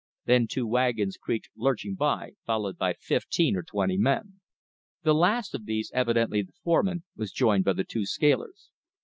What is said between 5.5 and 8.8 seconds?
of these, evidently the foreman, was joined by the two scalers.